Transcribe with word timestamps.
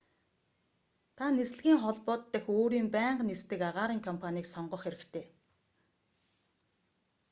та 1.15 1.23
нислэгийн 1.37 1.81
холбоод 1.83 2.21
дахь 2.33 2.49
өөрийн 2.57 2.87
байнга 2.95 3.23
нисдэг 3.27 3.59
агаарын 3.69 4.01
компанийг 4.07 4.45
сонгох 4.49 4.81
хэрэгтэй 4.83 5.25